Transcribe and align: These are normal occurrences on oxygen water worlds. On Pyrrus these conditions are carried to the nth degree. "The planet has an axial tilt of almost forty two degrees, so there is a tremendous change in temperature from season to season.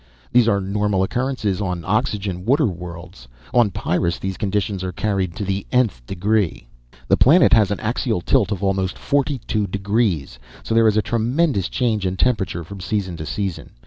These 0.31 0.47
are 0.47 0.59
normal 0.59 1.03
occurrences 1.03 1.61
on 1.61 1.85
oxygen 1.85 2.43
water 2.43 2.65
worlds. 2.65 3.27
On 3.53 3.69
Pyrrus 3.69 4.17
these 4.17 4.35
conditions 4.35 4.83
are 4.83 4.91
carried 4.91 5.35
to 5.35 5.45
the 5.45 5.67
nth 5.71 6.03
degree. 6.07 6.67
"The 7.07 7.17
planet 7.17 7.53
has 7.53 7.69
an 7.69 7.79
axial 7.81 8.19
tilt 8.21 8.51
of 8.51 8.63
almost 8.63 8.97
forty 8.97 9.37
two 9.45 9.67
degrees, 9.67 10.39
so 10.63 10.73
there 10.73 10.87
is 10.87 10.97
a 10.97 11.03
tremendous 11.03 11.69
change 11.69 12.07
in 12.07 12.17
temperature 12.17 12.63
from 12.63 12.79
season 12.79 13.15
to 13.17 13.27
season. 13.27 13.73